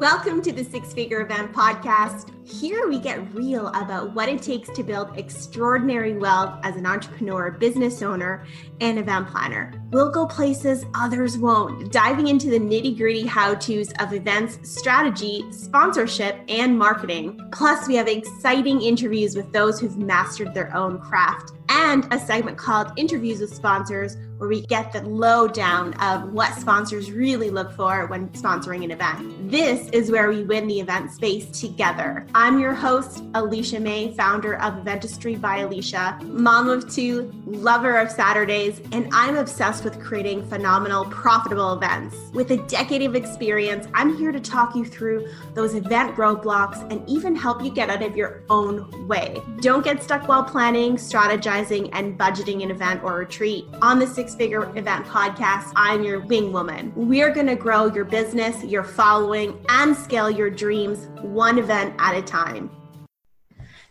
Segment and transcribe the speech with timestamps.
[0.00, 2.30] Welcome to the Six Figure Event Podcast.
[2.48, 7.50] Here we get real about what it takes to build extraordinary wealth as an entrepreneur,
[7.50, 8.46] business owner,
[8.80, 9.74] and event planner.
[9.90, 15.44] We'll go places others won't, diving into the nitty gritty how to's of events, strategy,
[15.50, 17.38] sponsorship, and marketing.
[17.52, 22.56] Plus, we have exciting interviews with those who've mastered their own craft and a segment
[22.56, 28.06] called Interviews with Sponsors, where we get the lowdown of what sponsors really look for
[28.06, 29.50] when sponsoring an event.
[29.50, 32.26] This is where we win the event space together.
[32.34, 38.10] I'm your host, Alecia May, founder of Eventistry by Alecia, mom of two, lover of
[38.10, 42.16] Saturdays, and I'm obsessed with creating phenomenal, profitable events.
[42.32, 47.08] With a decade of experience, I'm here to talk you through those event roadblocks and
[47.08, 49.40] even help you get out of your own way.
[49.60, 53.66] Don't get stuck while planning, strategizing, and budgeting an event or retreat.
[53.82, 56.92] On the Six Figure Event Podcast, I'm your wing woman.
[56.94, 62.16] We're going to grow your business, your following, and scale your dreams one event at
[62.16, 62.70] a time.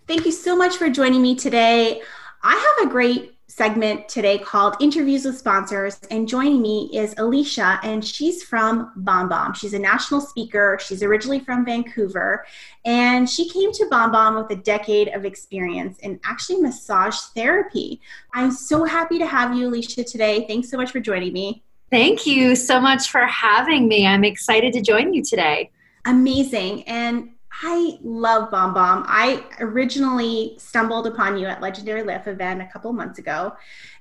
[0.07, 2.01] Thank you so much for joining me today.
[2.41, 5.99] I have a great segment today called Interviews with Sponsors.
[6.11, 9.53] And joining me is Alicia, and she's from BombBomb.
[9.53, 10.79] She's a national speaker.
[10.81, 12.45] She's originally from Vancouver,
[12.85, 17.99] and she came to BombBomb with a decade of experience in actually massage therapy.
[18.33, 20.45] I'm so happy to have you, Alicia, today.
[20.47, 21.61] Thanks so much for joining me.
[21.91, 24.07] Thank you so much for having me.
[24.07, 25.69] I'm excited to join you today.
[26.05, 26.83] Amazing.
[26.83, 29.03] And I love BombBomb.
[29.07, 33.53] I originally stumbled upon you at Legendary Lift event a couple months ago.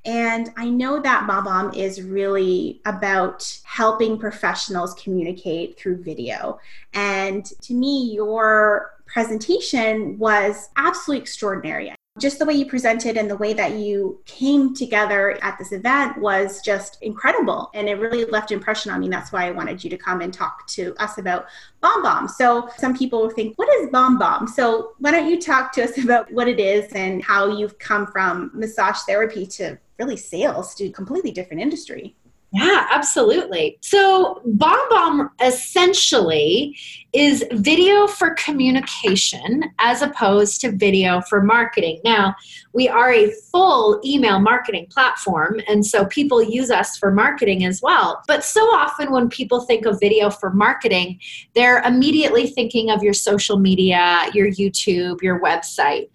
[0.05, 6.61] And I know that BombBomb is really about helping professionals communicate through video.
[6.95, 13.37] And to me, your presentation was absolutely extraordinary just the way you presented and the
[13.37, 17.71] way that you came together at this event was just incredible.
[17.75, 19.09] And it really left an impression on me.
[19.09, 21.47] That's why i wanted you to come and talk to us about
[21.81, 25.73] bomb BombBomb so some people think what is bomb BombBomb so why don't you talk
[25.73, 30.17] to us about what it is and how you've come from massage therapy to really
[30.17, 32.15] sales to a completely different industry
[32.51, 33.79] yeah, absolutely.
[33.83, 36.75] So, BombBomb essentially
[37.13, 42.01] is video for communication as opposed to video for marketing.
[42.05, 42.35] Now,
[42.73, 47.83] we are a full email marketing platform, and so people use us for marketing as
[47.83, 48.23] well.
[48.27, 51.21] But so often when people think of video for marketing,
[51.55, 56.09] they're immediately thinking of your social media, your YouTube, your website.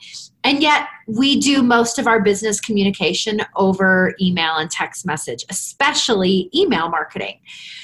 [0.44, 6.50] And yet, we do most of our business communication over email and text message, especially
[6.53, 7.40] email marketing.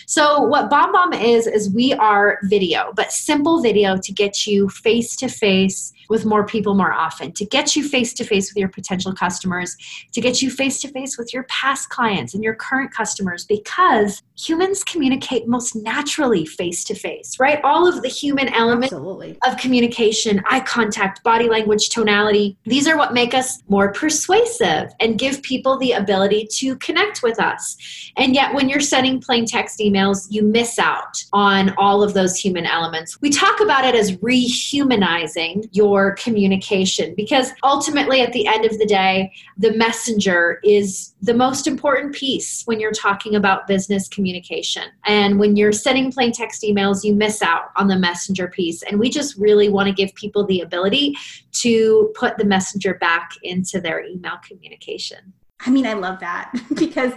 [0.08, 5.16] So, what BombBomb is, is we are video, but simple video to get you face
[5.18, 8.70] to face with more people more often, to get you face to face with your
[8.70, 9.78] potential customers,
[10.12, 14.24] to get you face to face with your past clients and your current customers, because
[14.36, 17.60] humans communicate most naturally face to face, right?
[17.64, 19.38] All of the human elements Absolutely.
[19.46, 25.20] of communication, eye contact, body language, tonality, these are what make us more persuasive and
[25.20, 27.76] give people the ability to connect with us.
[28.18, 32.38] And yet, when you're sending plain text emails, you miss out on all of those
[32.38, 33.22] human elements.
[33.22, 38.86] We talk about it as rehumanizing your communication because ultimately at the end of the
[38.86, 45.40] day the messenger is the most important piece when you're talking about business communication and
[45.40, 49.10] when you're sending plain text emails you miss out on the messenger piece and we
[49.10, 51.16] just really want to give people the ability
[51.52, 57.14] to put the messenger back into their email communication i mean i love that because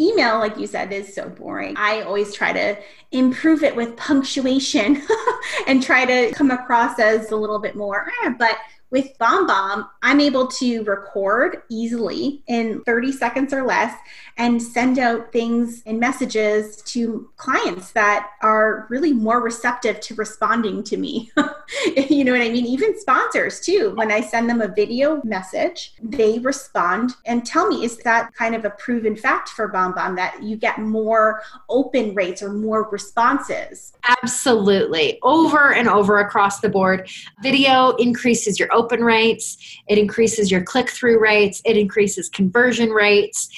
[0.00, 1.74] email, like you said, is so boring.
[1.76, 2.76] I always try to
[3.10, 5.02] improve it with punctuation
[5.66, 8.56] and try to come across as a little bit more, eh, but
[8.92, 13.96] with BombBomb, I'm able to record easily in 30 seconds or less
[14.36, 20.82] and send out things and messages to clients that are really more receptive to responding
[20.84, 21.30] to me.
[21.96, 22.66] you know what I mean?
[22.66, 23.92] Even sponsors, too.
[23.94, 28.54] When I send them a video message, they respond and tell me, is that kind
[28.54, 33.94] of a proven fact for BombBomb that you get more open rates or more responses?
[34.22, 35.18] Absolutely.
[35.22, 37.08] Over and over across the board.
[37.42, 39.56] Video increases your open rates,
[39.88, 43.48] it increases your click through rates, it increases conversion rates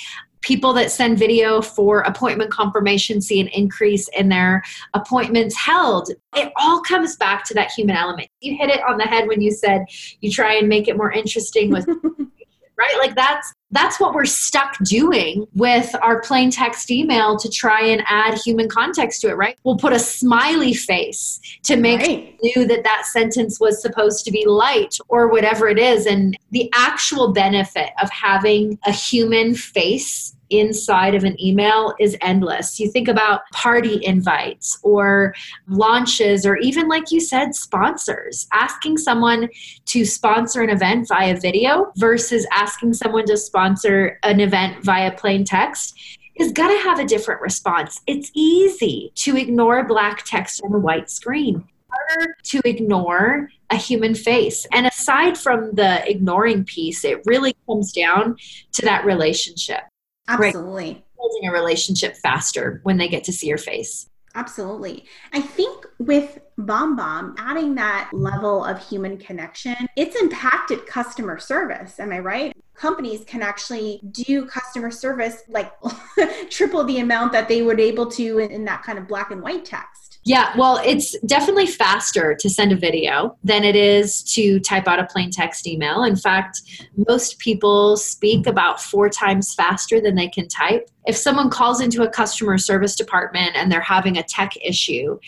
[0.44, 4.62] people that send video for appointment confirmation see an increase in their
[4.92, 6.10] appointments held.
[6.36, 8.28] It all comes back to that human element.
[8.40, 9.86] You hit it on the head when you said
[10.20, 11.88] you try and make it more interesting with
[12.78, 12.96] right?
[12.98, 18.02] Like that's that's what we're stuck doing with our plain text email to try and
[18.06, 19.58] add human context to it, right?
[19.64, 22.38] We'll put a smiley face to make right.
[22.40, 26.06] you that that sentence was supposed to be light or whatever it is.
[26.06, 32.78] And the actual benefit of having a human face inside of an email is endless.
[32.78, 35.34] You think about party invites or
[35.68, 38.46] launches, or even, like you said, sponsors.
[38.52, 39.48] Asking someone
[39.86, 45.44] to sponsor an event via video versus asking someone to sponsor an event via plain
[45.44, 45.98] text
[46.36, 48.00] is going to have a different response.
[48.06, 51.68] It's easy to ignore black text on a white screen.
[51.88, 54.66] Harder to ignore a human face.
[54.72, 58.36] And aside from the ignoring piece, it really comes down
[58.72, 59.82] to that relationship.
[60.28, 60.84] Absolutely.
[60.84, 61.04] Right?
[61.16, 64.08] Building a relationship faster when they get to see your face.
[64.36, 65.04] Absolutely.
[65.32, 72.00] I think with BombBomb, adding that level of human connection, it's impacted customer service.
[72.00, 72.52] Am I right?
[72.74, 75.72] Companies can actually do customer service like
[76.50, 79.40] triple the amount that they would able to in, in that kind of black and
[79.40, 80.03] white text.
[80.26, 84.98] Yeah, well, it's definitely faster to send a video than it is to type out
[84.98, 86.04] a plain text email.
[86.04, 86.62] In fact,
[87.08, 90.88] most people speak about four times faster than they can type.
[91.04, 95.18] If someone calls into a customer service department and they're having a tech issue,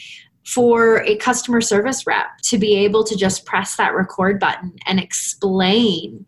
[0.47, 5.01] for a customer service rep to be able to just press that record button and
[5.01, 6.25] explain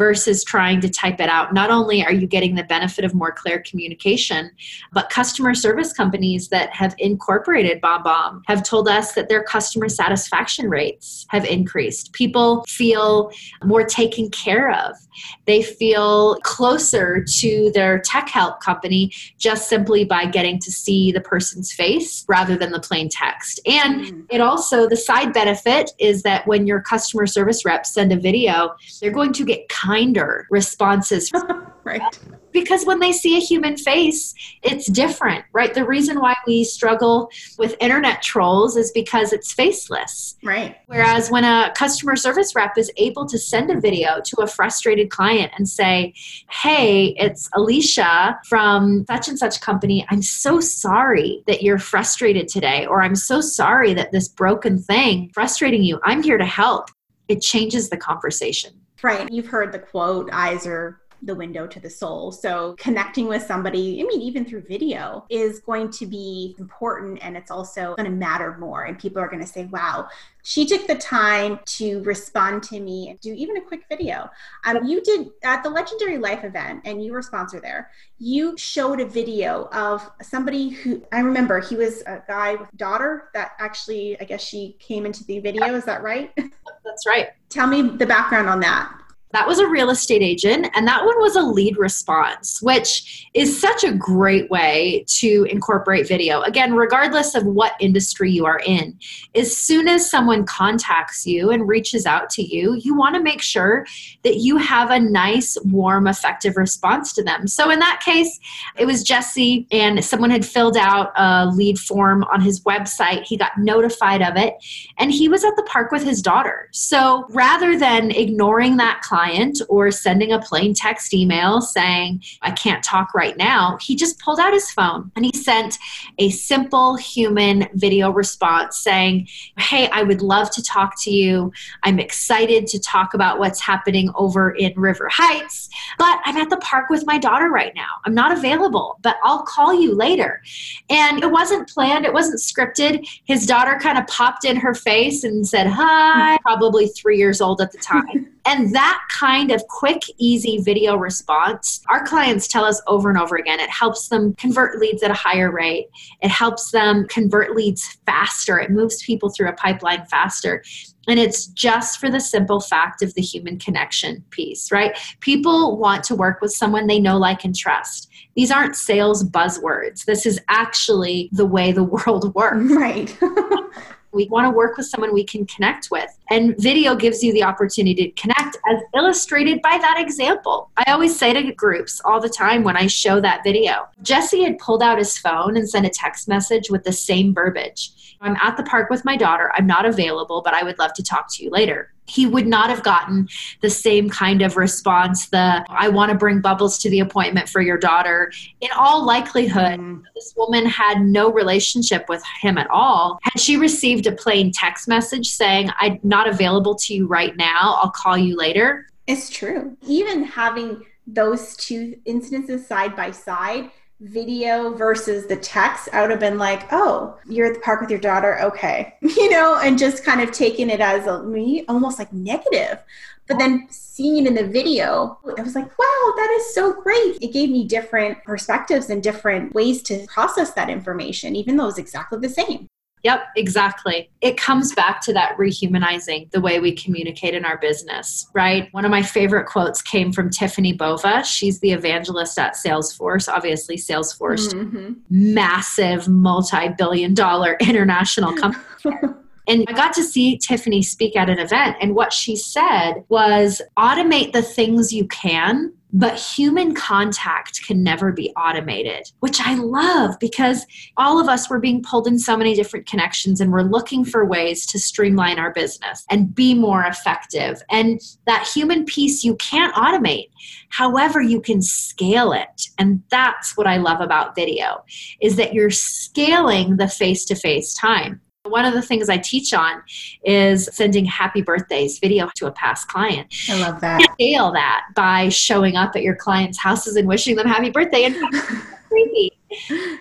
[0.00, 1.52] versus trying to type it out.
[1.52, 4.50] Not only are you getting the benefit of more clear communication,
[4.94, 10.70] but customer service companies that have incorporated BombBomb have told us that their customer satisfaction
[10.70, 12.14] rates have increased.
[12.14, 13.30] People feel
[13.62, 14.96] more taken care of.
[15.44, 21.20] They feel closer to their tech help company just simply by getting to see the
[21.20, 23.60] person's face rather than the plain text.
[23.66, 24.26] And mm.
[24.30, 28.74] it also, the side benefit is that when your customer service reps send a video,
[29.02, 31.30] they're going to get kinder responses.
[31.84, 32.18] right.
[32.52, 35.72] Because when they see a human face, it's different, right?
[35.72, 40.36] The reason why we struggle with internet trolls is because it's faceless.
[40.42, 40.76] Right.
[40.86, 45.10] Whereas when a customer service rep is able to send a video to a frustrated
[45.10, 46.12] client and say,
[46.50, 50.04] Hey, it's Alicia from such and such company.
[50.10, 55.30] I'm so sorry that you're frustrated today, or I'm so sorry that this broken thing
[55.32, 56.00] frustrating you.
[56.04, 56.90] I'm here to help.
[57.28, 58.79] It changes the conversation.
[59.02, 59.30] Right.
[59.30, 62.32] You've heard the quote, eyes are the window to the soul.
[62.32, 67.36] So connecting with somebody, I mean, even through video, is going to be important and
[67.36, 68.84] it's also going to matter more.
[68.84, 70.08] And people are going to say, wow,
[70.42, 74.30] she took the time to respond to me and do even a quick video.
[74.64, 77.90] Um, you did at the Legendary Life event, and you were sponsor there.
[78.18, 83.28] You showed a video of somebody who I remember he was a guy with daughter
[83.34, 85.74] that actually, I guess she came into the video.
[85.74, 86.32] Is that right?
[86.36, 87.28] That's right.
[87.50, 88.92] Tell me the background on that.
[89.32, 93.60] That was a real estate agent, and that one was a lead response, which is
[93.60, 96.40] such a great way to incorporate video.
[96.40, 98.98] Again, regardless of what industry you are in,
[99.36, 103.40] as soon as someone contacts you and reaches out to you, you want to make
[103.40, 103.86] sure
[104.24, 107.46] that you have a nice, warm, effective response to them.
[107.46, 108.40] So in that case,
[108.76, 113.22] it was Jesse, and someone had filled out a lead form on his website.
[113.22, 114.54] He got notified of it,
[114.98, 116.68] and he was at the park with his daughter.
[116.72, 122.52] So rather than ignoring that client, client or sending a plain text email saying, I
[122.52, 125.78] can't talk right now, he just pulled out his phone and he sent
[126.18, 129.28] a simple human video response saying,
[129.58, 131.52] Hey, I would love to talk to you.
[131.82, 135.68] I'm excited to talk about what's happening over in River Heights,
[135.98, 138.00] but I'm at the park with my daughter right now.
[138.06, 140.40] I'm not available, but I'll call you later.
[140.88, 143.06] And it wasn't planned, it wasn't scripted.
[143.24, 147.60] His daughter kind of popped in her face and said, Hi, probably three years old
[147.60, 148.28] at the time.
[148.46, 153.36] And that kind of quick, easy video response, our clients tell us over and over
[153.36, 155.88] again, it helps them convert leads at a higher rate.
[156.22, 158.58] It helps them convert leads faster.
[158.58, 160.62] It moves people through a pipeline faster.
[161.08, 164.96] And it's just for the simple fact of the human connection piece, right?
[165.20, 168.08] People want to work with someone they know, like, and trust.
[168.36, 170.04] These aren't sales buzzwords.
[170.04, 172.72] This is actually the way the world works.
[172.72, 173.16] Right.
[174.12, 176.10] We want to work with someone we can connect with.
[176.30, 180.70] And video gives you the opportunity to connect as illustrated by that example.
[180.76, 184.58] I always say to groups all the time when I show that video Jesse had
[184.58, 188.16] pulled out his phone and sent a text message with the same verbiage.
[188.20, 189.50] I'm at the park with my daughter.
[189.54, 192.70] I'm not available, but I would love to talk to you later he would not
[192.70, 193.28] have gotten
[193.60, 197.60] the same kind of response the i want to bring bubbles to the appointment for
[197.60, 198.32] your daughter.
[198.60, 200.02] In all likelihood mm.
[200.14, 203.18] this woman had no relationship with him at all.
[203.22, 207.78] Had she received a plain text message saying i'm not available to you right now
[207.80, 209.76] i'll call you later it's true.
[209.88, 213.70] Even having those two instances side by side
[214.00, 217.90] video versus the text, I would have been like, oh, you're at the park with
[217.90, 218.40] your daughter.
[218.40, 218.94] Okay.
[219.20, 222.78] You know, and just kind of taking it as a me almost like negative.
[223.26, 227.18] But then seeing it in the video, I was like, wow, that is so great.
[227.20, 231.66] It gave me different perspectives and different ways to process that information, even though it
[231.66, 232.66] was exactly the same.
[233.02, 234.10] Yep, exactly.
[234.20, 238.68] It comes back to that rehumanizing the way we communicate in our business, right?
[238.72, 241.24] One of my favorite quotes came from Tiffani Bova.
[241.24, 244.92] She's the evangelist at Salesforce, obviously, Salesforce, mm-hmm.
[245.08, 248.64] massive multi billion dollar international company.
[249.50, 253.60] And I got to see Tiffani speak at an event, and what she said was
[253.76, 260.18] automate the things you can but human contact can never be automated, which I love
[260.20, 260.64] because
[260.96, 264.24] all of us were being pulled in so many different connections and we're looking for
[264.24, 267.62] ways to streamline our business and be more effective.
[267.70, 270.30] And that human piece you can't automate.
[270.68, 272.68] However, you can scale it.
[272.78, 274.84] And that's what I love about video
[275.20, 278.20] is that you're scaling the face-to-face time.
[278.50, 279.82] One of the things I teach on
[280.24, 283.32] is sending happy birthdays video to a past client.
[283.48, 284.02] I love that.
[284.14, 288.16] Scale that by showing up at your clients' houses and wishing them happy birthday and
[288.88, 289.38] creepy.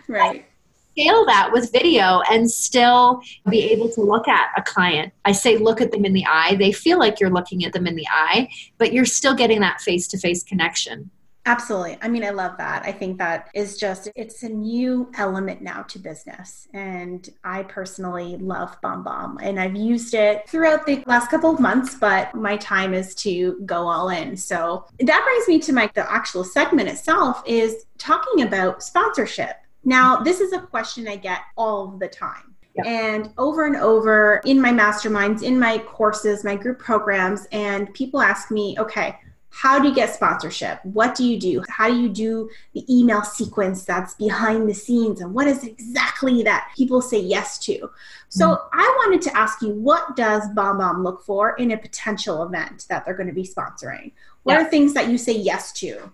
[0.08, 0.46] Right.
[0.92, 5.14] Scale that with video and still be able to look at a client.
[5.24, 6.56] I say look at them in the eye.
[6.56, 9.80] They feel like you're looking at them in the eye, but you're still getting that
[9.80, 11.10] face to face connection.
[11.50, 11.98] Absolutely.
[12.04, 12.84] I mean, I love that.
[12.86, 16.68] I think that is just, it's a new element now to business.
[16.76, 21.96] And I personally love BombBomb and I've used it throughout the last couple of months,
[21.96, 24.38] but my time is to go all in.
[24.38, 29.56] So that brings me to my, the actual segment itself is talking about sponsorship.
[29.84, 32.54] Now, this is a question I get all the time.
[32.86, 38.22] And over and over in my masterminds, in my courses, my group programs, and people
[38.22, 39.18] ask me, okay,
[39.52, 40.80] how do you get sponsorship?
[40.84, 41.64] What do you do?
[41.70, 45.22] How do you do the email sequence that's behind the scenes?
[45.22, 47.90] And what is exactly that people say yes to?
[48.30, 52.44] So mm I wanted to ask you, what does BombBomb look for in a potential
[52.44, 54.12] event that they're going to be sponsoring?
[54.44, 56.12] What are things that you say yes to?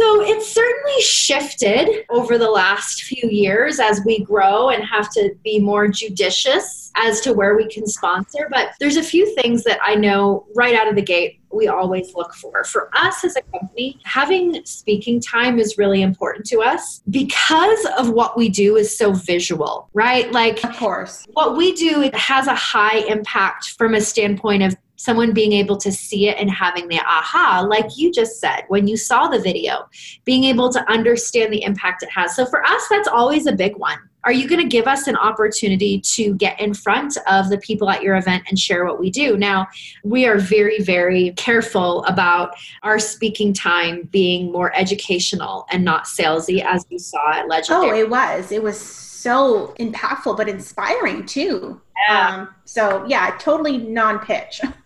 [0.00, 5.34] So it's certainly shifted over the last few years as we grow and have to
[5.44, 8.48] be more judicious as to where we can sponsor.
[8.50, 12.14] But there's a few things that I know right out of the gate we always
[12.14, 12.64] look for.
[12.64, 18.10] For us as a company, having speaking time is really important to us because of
[18.10, 20.30] what we do is so visual, right?
[20.32, 24.76] Like, of course, what we do it has a high impact from a standpoint of
[24.96, 28.86] someone being able to see it and having the aha, like you just said, when
[28.86, 29.88] you saw the video,
[30.24, 32.36] being able to understand the impact it has.
[32.36, 33.98] So for us, that's always a big one.
[34.24, 37.90] Are you going to give us an opportunity to get in front of the people
[37.90, 39.36] at your event and share what we do?
[39.36, 39.66] Now,
[40.04, 46.64] we are very, very careful about our speaking time being more educational and not salesy,
[46.64, 48.00] as you saw at Legendary.
[48.00, 48.52] Oh, it was.
[48.52, 51.80] It was so impactful, but inspiring too.
[52.08, 52.28] Yeah.
[52.28, 54.60] Um, so, yeah, totally non pitch.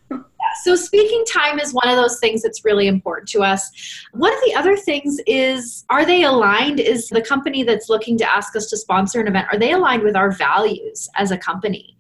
[0.63, 3.71] so speaking time is one of those things that's really important to us.
[4.13, 6.81] One of the other things is are they aligned?
[6.81, 10.03] Is the company that's looking to ask us to sponsor an event, are they aligned
[10.03, 11.96] with our values as a company?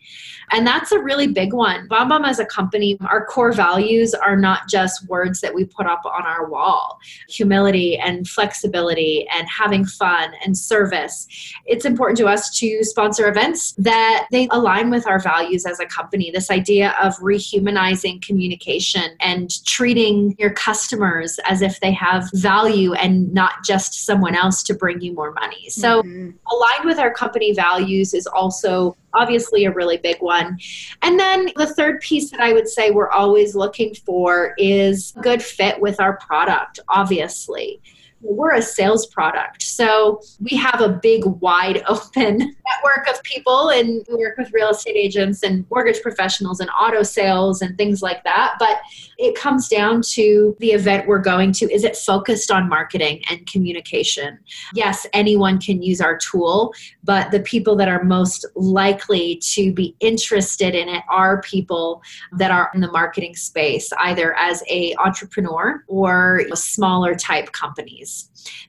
[0.52, 1.88] And that's a really big one.
[1.88, 6.02] BombBomb as a company, our core values are not just words that we put up
[6.04, 6.98] on our wall
[7.28, 11.26] humility and flexibility and having fun and service.
[11.64, 15.86] It's important to us to sponsor events that they align with our values as a
[15.86, 16.30] company.
[16.30, 23.32] This idea of rehumanizing communication and treating your customers as if they have value and
[23.32, 25.68] not just someone else to bring you more money.
[25.70, 26.30] So, mm-hmm.
[26.52, 30.58] aligned with our company values is also obviously a really big one.
[31.02, 35.42] And then the third piece that I would say we're always looking for is good
[35.42, 37.80] fit with our product, obviously
[38.20, 39.62] we're a sales product.
[39.62, 44.70] So we have a big, wide open network of people, and we work with real
[44.70, 48.56] estate agents and mortgage professionals and auto sales and things like that.
[48.58, 48.80] But
[49.18, 53.46] it comes down to the event we're going to is it focused on marketing and
[53.46, 54.38] communication?
[54.74, 59.94] Yes, anyone can use our tool, but the people that are most likely to be
[60.00, 65.84] interested in it are people that are in the marketing space, either as a entrepreneur
[65.88, 68.05] or smaller type companies.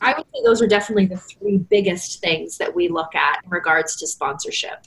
[0.02, 3.50] I would say those are definitely the three biggest things that we look at in
[3.50, 4.86] regards to sponsorship.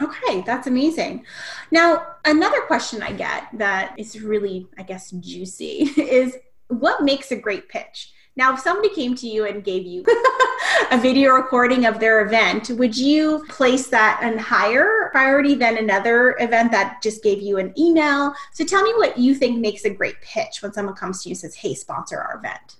[0.00, 1.24] Okay, that's amazing.
[1.70, 6.36] Now, another question I get that is really, I guess, juicy is
[6.68, 8.12] what makes a great pitch?
[8.36, 10.04] Now, if somebody came to you and gave you
[10.92, 16.36] a video recording of their event, would you place that in higher priority than another
[16.38, 18.32] event that just gave you an email?
[18.52, 21.32] So tell me what you think makes a great pitch when someone comes to you
[21.32, 22.76] and says, hey, sponsor our event.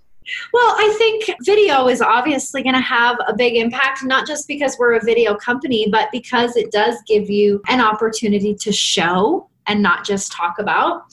[0.52, 4.76] Well, I think video is obviously going to have a big impact, not just because
[4.78, 9.82] we're a video company, but because it does give you an opportunity to show and
[9.82, 11.04] not just talk about.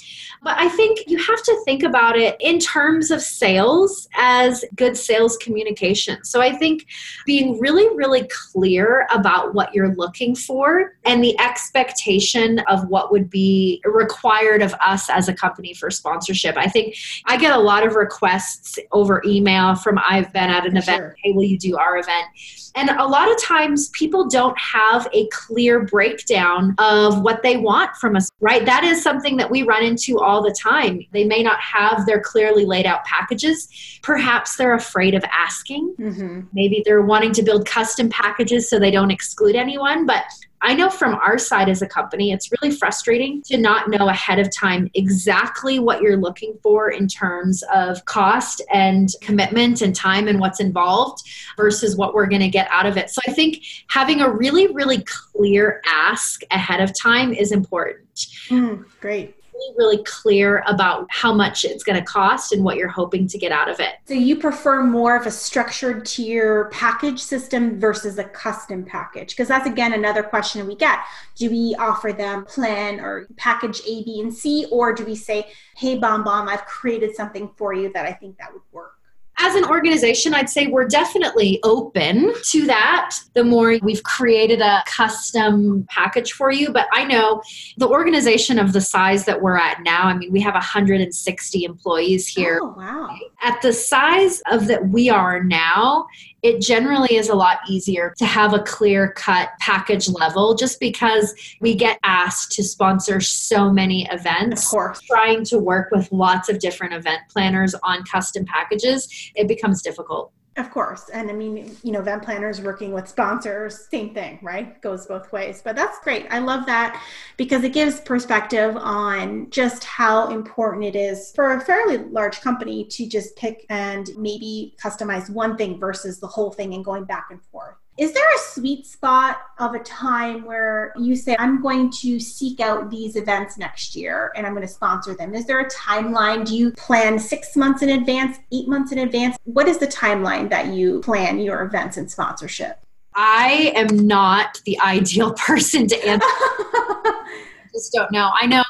[0.42, 4.96] But I think you have to think about it in terms of sales as good
[4.96, 6.24] sales communication.
[6.24, 6.86] So I think
[7.26, 13.30] being really, really clear about what you're looking for and the expectation of what would
[13.30, 16.56] be required of us as a company for sponsorship.
[16.58, 16.96] I think
[17.26, 21.16] I get a lot of requests over email from I've been at an event, sure.
[21.24, 22.28] hey, will you do our event?
[22.76, 27.96] And a lot of times people don't have a clear breakdown of what they want
[27.96, 28.64] from us, right?
[28.64, 31.04] That is something that we run into all the time.
[31.14, 33.68] They may not have their clearly laid out packages.
[34.04, 35.96] Perhaps they're afraid of asking.
[36.00, 36.42] Mm-hmm.
[36.54, 40.06] Maybe they're wanting to build custom packages so they don't exclude anyone.
[40.06, 40.26] But
[40.66, 44.40] I know from our side as a company, it's really frustrating to not know ahead
[44.40, 50.28] of time exactly what you're looking for in terms of cost and commitment and time
[50.28, 51.22] and what's involved
[51.56, 53.12] versus what we're going to get out of it.
[53.12, 58.28] So I think having a really, really clear ask ahead of time is important.
[58.50, 59.35] Mm, great
[59.78, 63.52] really, clear about how much it's going to cost and what you're hoping to get
[63.52, 63.96] out of it.
[64.06, 69.30] So you prefer more of a structured tier package system versus a custom package?
[69.30, 71.00] Because that's again another question we get.
[71.36, 75.48] Do we offer them plan or package A, B, and C, or do we say,
[75.76, 78.95] hey, BombBomb, I've created something for you that I think that would work?
[79.38, 83.18] As an organization, I'd say we're definitely open to that.
[83.34, 87.42] The more we've created a custom package for you, but I know
[87.78, 92.28] the organization of the size that we're at now, I mean, we have 160 employees
[92.28, 92.60] here.
[92.62, 93.05] Oh, wow.
[93.42, 96.08] At the size of that we are now,
[96.44, 101.34] it generally is a lot easier to have a clear cut package level just because
[101.60, 104.66] we get asked to sponsor so many events.
[104.66, 105.02] Of course.
[105.02, 110.32] Trying to work with lots of different event planners on custom packages, it becomes difficult.
[110.58, 111.10] Of course.
[111.10, 114.82] And I mean, you know, event planners working with sponsors, same thing, right?
[114.82, 115.62] Goes both ways.
[115.62, 116.28] But that's great.
[116.30, 117.04] I love that
[117.36, 122.86] because it gives perspective on just how important it is for a fairly large company
[122.86, 127.28] to just pick and maybe customize one thing versus the whole thing and going back
[127.32, 127.76] and forth.
[127.98, 132.60] Is there a sweet spot of a time where you say, I'm going to seek
[132.60, 135.34] out these events next year and I'm going to sponsor them?
[135.34, 136.46] Is there a timeline?
[136.46, 139.38] Do you plan six months in advance, eight months in advance?
[139.46, 142.82] What is the timeline that you plan your events and sponsorship?
[143.14, 146.28] I am not the ideal person to answer.
[147.74, 148.30] just don't know.
[148.34, 148.64] I know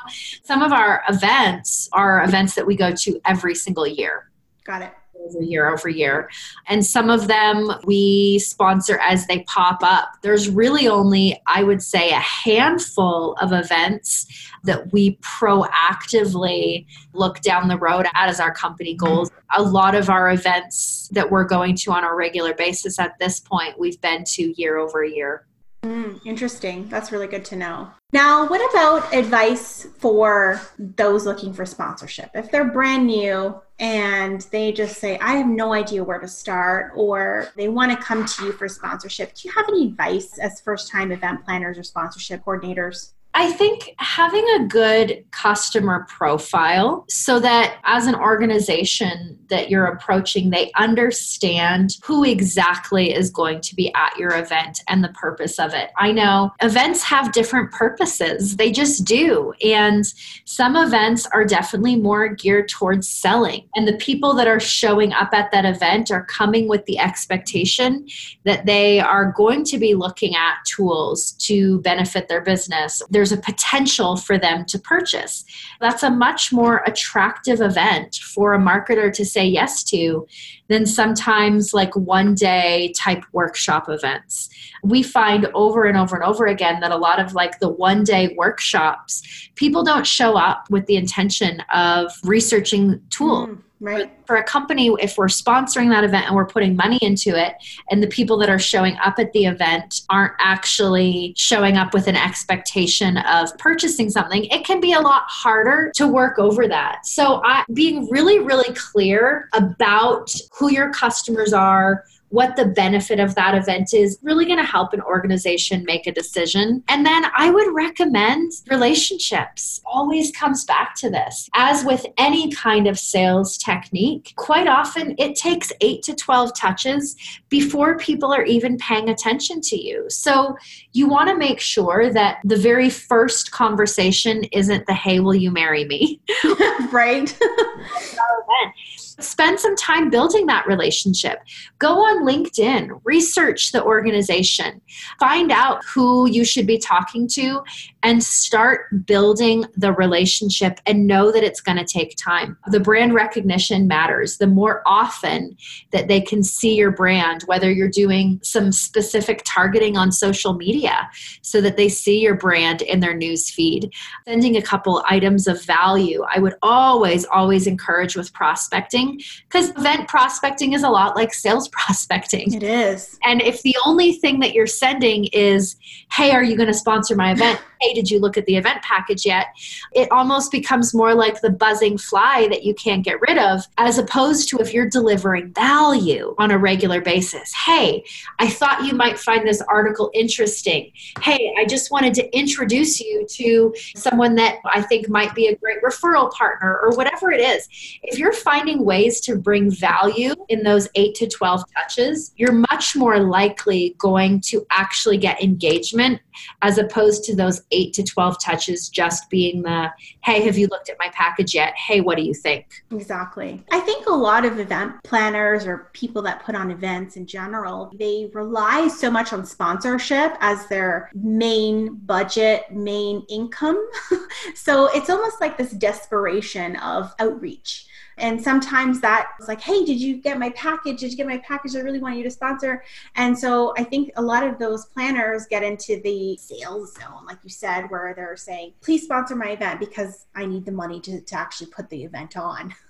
[0.43, 4.29] some of our events are events that we go to every single year.
[4.65, 4.93] Got it
[5.25, 6.29] over year over year.
[6.67, 10.09] And some of them we sponsor as they pop up.
[10.21, 14.27] There's really only, I would say, a handful of events
[14.63, 19.31] that we proactively look down the road at as our company goals.
[19.55, 23.39] A lot of our events that we're going to on a regular basis at this
[23.39, 25.45] point, we've been to year over year.
[25.85, 26.89] Mm, interesting.
[26.89, 27.91] That's really good to know.
[28.11, 32.31] Now, what about advice for those looking for sponsorship?
[32.33, 36.93] If they're brand new and they just say, I have no idea where to start,
[36.95, 40.59] or they want to come to you for sponsorship, do you have any advice as
[40.59, 43.11] first time event planners or sponsorship coordinators?
[43.37, 50.49] I think having a good customer profile so that as an organization that you're approaching,
[50.49, 55.73] they understand who exactly is going to be at your event and the purpose of
[55.73, 55.91] it.
[55.97, 59.53] I know events have different purposes, they just do.
[59.61, 60.05] And
[60.45, 63.67] some events are definitely more geared towards selling.
[63.75, 68.07] And the people that are showing up at that event are coming with the expectation
[68.45, 73.01] that they are going to be looking at tools to benefit their business.
[73.25, 75.45] There's a potential for them to purchase.
[75.81, 80.27] That's a much more attractive event for a marketer to say yes to
[80.67, 84.47] than sometimes like one day type workshop events.
[84.83, 88.03] We find over and over and over again that a lot of like the one
[88.03, 89.23] day workshops,
[89.55, 93.49] people don't show up with the intention of researching tools.
[93.49, 94.11] Mm Right.
[94.25, 97.53] For a company, if we're sponsoring that event and we're putting money into it,
[97.91, 102.07] and the people that are showing up at the event aren't actually showing up with
[102.07, 107.05] an expectation of purchasing something, it can be a lot harder to work over that.
[107.05, 113.33] So, I, being really, really clear about who your customers are, what the benefit of
[113.35, 116.83] that event is, really going to help an organization make a decision.
[116.89, 119.79] And then I would recommend relationships.
[119.85, 121.49] Always comes back to this.
[121.53, 127.15] As with any kind of sales technique, quite often it takes 8 to 12 touches
[127.47, 130.05] before people are even paying attention to you.
[130.09, 130.57] So
[130.91, 135.51] you want to make sure that the very first conversation isn't the hey, will you
[135.51, 136.19] marry me?
[136.91, 137.37] right.
[139.19, 141.39] spend some time building that relationship.
[141.79, 144.81] Go on LinkedIn, research the organization,
[145.19, 147.61] find out who you should be talking to,
[148.05, 152.55] and start building the relationship and know that it's going to take time.
[152.67, 154.37] The brand recognition matters.
[154.37, 155.57] The more often
[155.89, 161.09] that they can see your brand, whether you're doing some specific targeting on social media
[161.41, 163.91] so that they see your brand in their news feed,
[164.27, 166.23] sending a couple items of value.
[166.31, 171.67] I would always, always encourage with prospecting because event prospecting is a lot like sales
[171.69, 172.53] prospecting.
[172.53, 173.17] It is.
[173.23, 175.75] And if the only thing that you're sending is,
[176.11, 177.59] hey, are you going to sponsor my event?
[177.85, 179.47] hey, did you look at the event package yet?
[179.93, 183.97] It almost becomes more like the buzzing fly that you can't get rid of, as
[183.97, 187.53] opposed to if you're delivering value on a regular basis.
[187.53, 188.03] Hey,
[188.39, 190.91] I thought you might find this article interesting.
[191.21, 195.55] Hey, I just wanted to introduce you to someone that I think might be a
[195.55, 197.67] great referral partner or whatever it is.
[198.03, 202.95] If you're finding ways to bring value in those 8 to 12 touches, you're much
[202.95, 206.19] more likely going to actually get engagement
[206.61, 209.91] as opposed to those 8 to 12 touches just being the
[210.23, 211.73] hey, have you looked at my package yet?
[211.75, 212.83] Hey, what do you think?
[212.91, 213.63] Exactly.
[213.71, 217.91] I think a lot of event planners or people that put on events in general,
[217.97, 223.89] they rely so much on sponsorship as their main budget, main income.
[224.55, 227.87] so it's almost like this desperation of outreach.
[228.17, 230.99] And sometimes that's like, hey, did you get my package?
[230.99, 231.75] Did you get my package?
[231.75, 232.83] I really want you to sponsor.
[233.15, 237.39] And so I think a lot of those planners get into the sales zone, like
[237.43, 241.21] you said, where they're saying, please sponsor my event because I need the money to,
[241.21, 242.73] to actually put the event on.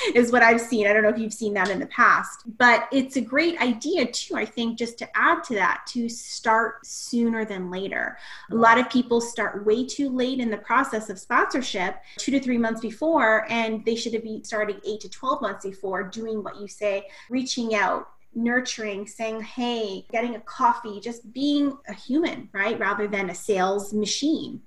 [0.14, 0.86] is what I've seen.
[0.86, 4.06] I don't know if you've seen that in the past, but it's a great idea
[4.06, 8.18] too, I think, just to add to that, to start sooner than later.
[8.50, 12.40] A lot of people start way too late in the process of sponsorship, two to
[12.40, 16.42] three months before, and they should have been starting eight to 12 months before doing
[16.42, 22.48] what you say, reaching out, nurturing, saying, hey, getting a coffee, just being a human,
[22.52, 22.78] right?
[22.78, 24.62] Rather than a sales machine.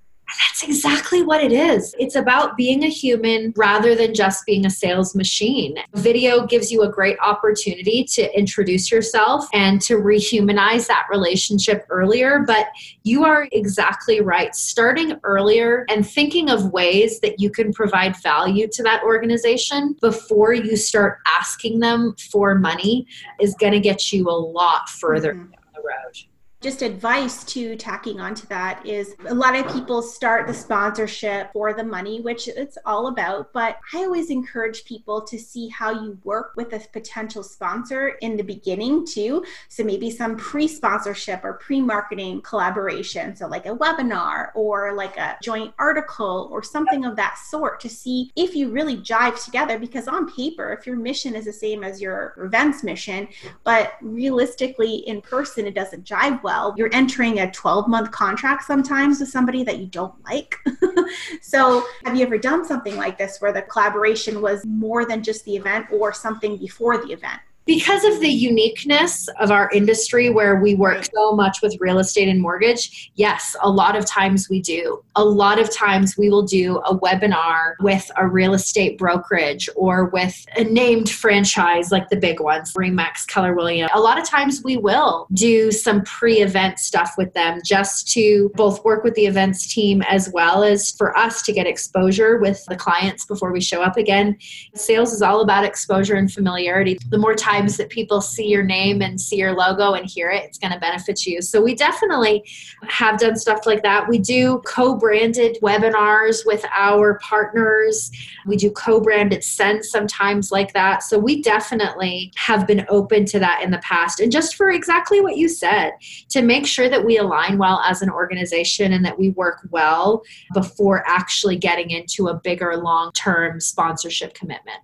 [0.61, 1.93] That's exactly what it is.
[1.99, 5.75] It's about being a human rather than just being a sales machine.
[5.95, 12.43] Video gives you a great opportunity to introduce yourself and to rehumanize that relationship earlier.
[12.45, 12.67] But
[13.03, 14.55] you are exactly right.
[14.55, 20.53] Starting earlier and thinking of ways that you can provide value to that organization before
[20.53, 23.05] you start asking them for money
[23.39, 25.51] is going to get you a lot further mm-hmm.
[25.51, 26.30] down the road
[26.61, 31.73] just advice to tacking onto that is a lot of people start the sponsorship for
[31.73, 33.51] the money, which it's all about.
[33.51, 38.37] But I always encourage people to see how you work with a potential sponsor in
[38.37, 39.43] the beginning too.
[39.69, 43.35] So maybe some pre sponsorship or pre marketing collaboration.
[43.35, 47.89] So, like a webinar or like a joint article or something of that sort to
[47.89, 49.79] see if you really jive together.
[49.79, 53.27] Because on paper, if your mission is the same as your events mission,
[53.63, 56.73] but realistically in person, it doesn't jive well well.
[56.77, 60.55] You're entering a 12 month contract sometimes with somebody that you don't like.
[61.41, 65.45] so, have you ever done something like this where the collaboration was more than just
[65.45, 67.39] the event or something before the event?
[67.65, 72.27] Because of the uniqueness of our industry where we work so much with real estate
[72.27, 75.03] and mortgage, yes, a lot of times we do.
[75.15, 80.05] A lot of times we will do a webinar with a real estate brokerage or
[80.05, 83.91] with a named franchise like the big ones, Remax, Keller Williams.
[83.93, 88.51] A lot of times we will do some pre event stuff with them just to
[88.55, 92.63] both work with the events team as well as for us to get exposure with
[92.65, 94.37] the clients before we show up again.
[94.73, 96.97] Sales is all about exposure and familiarity.
[97.09, 100.29] The more time times that people see your name and see your logo and hear
[100.29, 101.41] it, it's going to benefit you.
[101.41, 102.43] So we definitely
[102.87, 104.07] have done stuff like that.
[104.07, 108.11] We do co branded webinars with our partners,
[108.45, 111.03] we do co branded sends sometimes like that.
[111.03, 114.19] So we definitely have been open to that in the past.
[114.19, 115.91] And just for exactly what you said,
[116.29, 120.23] to make sure that we align well as an organization and that we work well
[120.53, 124.79] before actually getting into a bigger long term sponsorship commitment.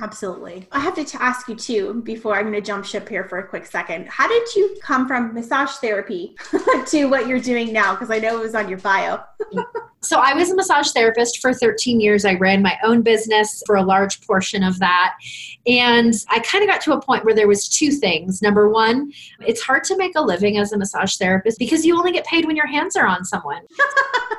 [0.00, 0.66] Absolutely.
[0.72, 3.38] I have to t- ask you too, before I'm going to jump ship here for
[3.38, 4.08] a quick second.
[4.08, 6.34] How did you come from massage therapy
[6.86, 7.94] to what you're doing now?
[7.94, 9.20] Because I know it was on your bio.
[10.02, 12.24] so, I was a massage therapist for 13 years.
[12.24, 15.14] I ran my own business for a large portion of that.
[15.66, 18.42] And I kind of got to a point where there was two things.
[18.42, 22.12] Number one, it's hard to make a living as a massage therapist because you only
[22.12, 23.62] get paid when your hands are on someone.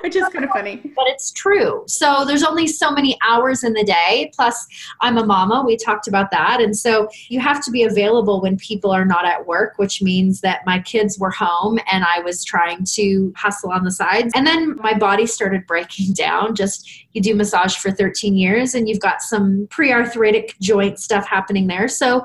[0.00, 0.76] which is kind of funny.
[0.76, 1.84] But it's true.
[1.86, 4.30] So there's only so many hours in the day.
[4.34, 4.66] Plus,
[5.00, 5.62] I'm a mama.
[5.66, 6.60] We talked about that.
[6.60, 10.40] And so you have to be available when people are not at work, which means
[10.40, 14.32] that my kids were home and I was trying to hustle on the sides.
[14.34, 16.54] And then my body started breaking down.
[16.54, 21.26] Just you do massage for 13 years and you've got some pre arthritic joint stuff
[21.26, 21.88] happening there.
[21.88, 22.22] So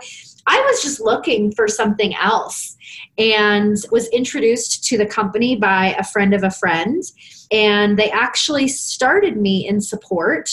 [0.48, 2.76] I was just looking for something else
[3.18, 7.02] and was introduced to the company by a friend of a friend.
[7.54, 10.50] And they actually started me in support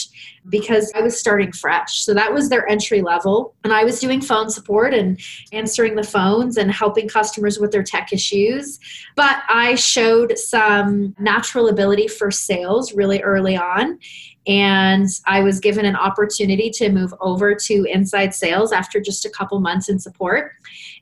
[0.49, 2.01] because I was starting fresh.
[2.01, 3.55] So that was their entry level.
[3.65, 5.19] And I was doing phone support and
[5.53, 8.79] answering the phones and helping customers with their tech issues.
[9.17, 13.99] But I showed some natural ability for sales really early on
[14.47, 19.31] and I was given an opportunity to move over to inside sales after just a
[19.31, 20.53] couple months in support.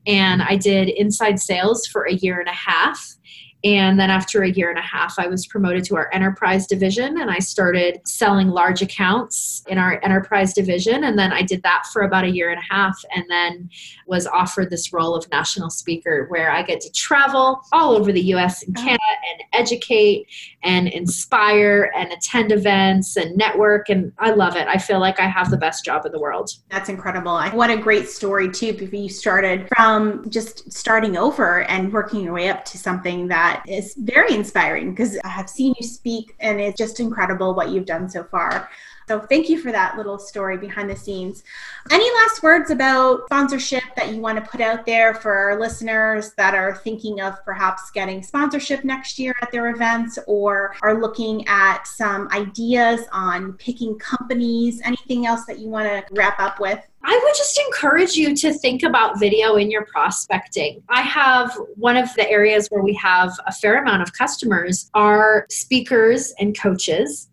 [0.06, 3.14] And I did inside sales for a year and a half.
[3.64, 7.20] And then after a year and a half, I was promoted to our enterprise division
[7.20, 11.04] and I started selling large accounts in our enterprise division.
[11.04, 13.68] And then I did that for about a year and a half and then
[14.06, 18.22] was offered this role of national speaker where I get to travel all over the
[18.34, 18.82] US and oh.
[18.82, 18.98] Canada
[19.32, 20.28] and educate
[20.62, 23.88] and inspire and attend events and network.
[23.88, 24.68] And I love it.
[24.68, 26.50] I feel like I have the best job in the world.
[26.68, 27.40] That's incredible.
[27.50, 32.34] What a great story, too, because you started from just starting over and working your
[32.34, 36.34] way up to something that that is very inspiring because I have seen you speak
[36.40, 38.68] and it's just incredible what you've done so far.
[39.08, 41.42] So thank you for that little story behind the scenes.
[41.90, 46.34] Any last words about sponsorship that you want to put out there for our listeners
[46.34, 51.48] that are thinking of perhaps getting sponsorship next year at their events or are looking
[51.48, 54.82] at some ideas on picking companies?
[54.84, 56.86] Anything else that you want to wrap up with?
[57.10, 60.82] I would just encourage you to think about video in your prospecting.
[60.90, 65.46] I have one of the areas where we have a fair amount of customers are
[65.48, 67.30] speakers and coaches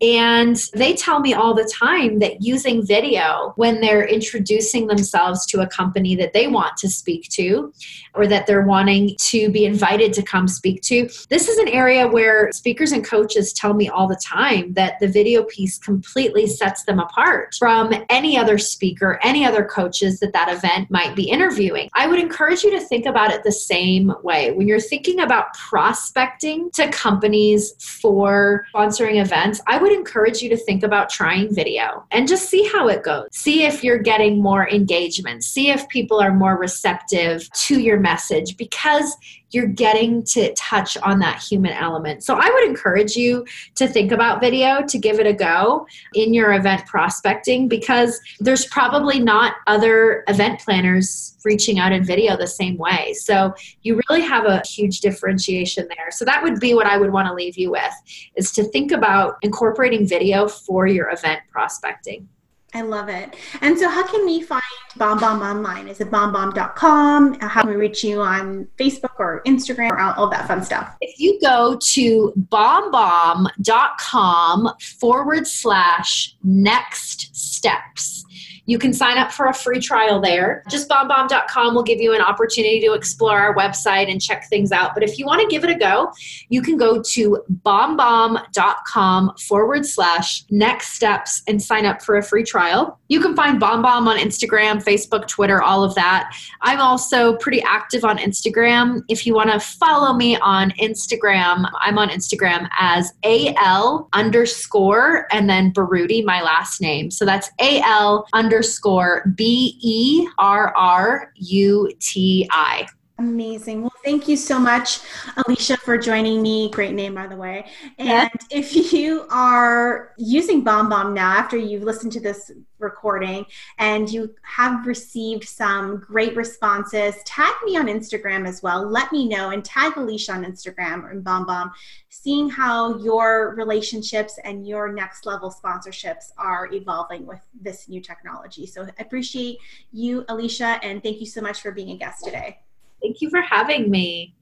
[0.00, 5.60] and they tell me all the time that using video when they're introducing themselves to
[5.60, 7.72] a company that they want to speak to
[8.14, 12.06] or that they're wanting to be invited to come speak to, this is an area
[12.06, 16.84] where speakers and coaches tell me all the time that the video piece completely sets
[16.84, 21.88] them apart from any other speaker, any other coaches that that event might be interviewing.
[21.94, 24.52] I would encourage you to think about it the same way.
[24.52, 30.56] When you're thinking about prospecting to companies for sponsoring events, I would encourage you to
[30.56, 33.28] think about trying video and just see how it goes.
[33.32, 35.44] See if you're getting more engagement.
[35.44, 39.14] See if people are more receptive to your message because
[39.54, 42.24] you're getting to touch on that human element.
[42.24, 46.34] So I would encourage you to think about video, to give it a go in
[46.34, 52.46] your event prospecting because there's probably not other event planners reaching out in video the
[52.46, 53.14] same way.
[53.14, 56.10] So you really have a huge differentiation there.
[56.10, 57.94] So that would be what I would want to leave you with
[58.34, 62.28] is to think about incorporating video for your event prospecting.
[62.74, 63.36] I love it.
[63.60, 64.60] And so, how can we find
[64.98, 65.86] BombBomb online?
[65.86, 67.34] Is it bombbomb.com?
[67.40, 70.96] How can we reach you on Facebook or Instagram or all that fun stuff?
[71.00, 78.23] If you go to bombbomb.com forward slash next steps,
[78.66, 80.62] you can sign up for a free trial there.
[80.70, 84.94] Just bombbomb.com will give you an opportunity to explore our website and check things out.
[84.94, 86.12] But if you want to give it a go,
[86.48, 92.42] you can go to bombbomb.com forward slash next steps and sign up for a free
[92.42, 92.98] trial.
[93.08, 96.34] You can find BombBomb on Instagram, Facebook, Twitter, all of that.
[96.62, 99.02] I'm also pretty active on Instagram.
[99.08, 105.50] If you want to follow me on Instagram, I'm on Instagram as AL underscore and
[105.50, 107.10] then Berruti, my last name.
[107.10, 112.86] So that's AL underscore underscore B E R R U T I.
[113.18, 113.82] Amazing.
[113.82, 114.98] Well, thank you so much,
[115.46, 116.68] Alicia, for joining me.
[116.72, 117.64] Great name, by the way.
[117.96, 118.28] And yeah.
[118.50, 122.50] if you are using BombBomb now, after you've listened to this
[122.80, 123.46] recording
[123.78, 128.84] and you have received some great responses, tag me on Instagram as well.
[128.84, 131.70] Let me know and tag Alicia on Instagram and in BombBomb,
[132.08, 138.66] seeing how your relationships and your next level sponsorships are evolving with this new technology.
[138.66, 139.58] So I appreciate
[139.92, 142.58] you, Alicia, and thank you so much for being a guest today.
[143.02, 144.34] Thank you for having me.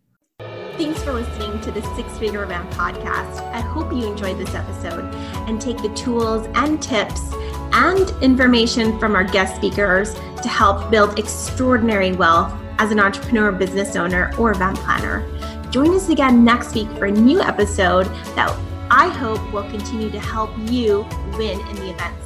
[0.78, 3.40] Thanks for listening to the Six Figure Event podcast.
[3.52, 5.04] I hope you enjoyed this episode
[5.46, 7.32] and take the tools and tips
[7.72, 13.96] and information from our guest speakers to help build extraordinary wealth as an entrepreneur, business
[13.96, 15.26] owner, or event planner.
[15.70, 18.58] Join us again next week for a new episode that
[18.90, 22.22] I hope will continue to help you win in the event